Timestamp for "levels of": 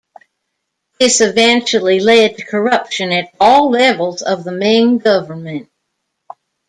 3.69-4.43